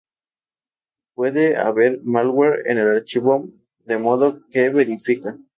[1.13, 3.51] Puede haber malware en el archivo,
[3.85, 5.37] de modo que verifica